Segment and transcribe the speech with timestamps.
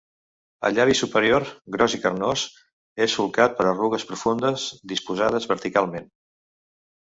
[0.69, 1.45] El llavi superior,
[1.75, 2.47] gros i carnós,
[3.07, 6.13] és solcat per arrugues profundes disposades verticalment.